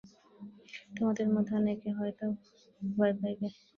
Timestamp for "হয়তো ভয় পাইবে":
1.99-3.47